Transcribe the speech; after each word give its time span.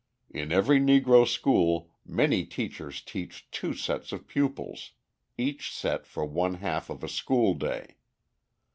In 0.31 0.51
every 0.51 0.79
Negro 0.79 1.27
school 1.27 1.91
many 2.03 2.43
teachers 2.43 3.01
teach 3.03 3.47
two 3.51 3.75
sets 3.75 4.11
of 4.11 4.25
pupils, 4.27 4.93
each 5.37 5.71
set 5.71 6.07
for 6.07 6.25
one 6.25 6.55
half 6.55 6.89
of 6.89 7.03
a 7.03 7.07
school 7.07 7.53
day. 7.53 7.97